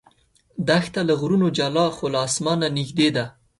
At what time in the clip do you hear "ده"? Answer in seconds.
3.15-3.25